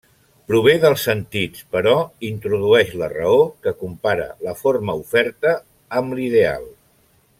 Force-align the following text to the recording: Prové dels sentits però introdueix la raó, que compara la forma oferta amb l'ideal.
Prové 0.51 0.71
dels 0.85 1.03
sentits 1.09 1.67
però 1.75 1.93
introdueix 2.29 2.95
la 3.01 3.09
raó, 3.13 3.37
que 3.67 3.75
compara 3.83 4.25
la 4.49 4.55
forma 4.63 4.97
oferta 5.03 5.53
amb 6.03 6.19
l'ideal. 6.21 6.67